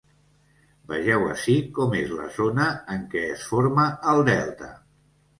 [0.91, 2.65] Vegeu ací com és la zona
[2.95, 3.85] en què es forma
[4.15, 4.71] el delta.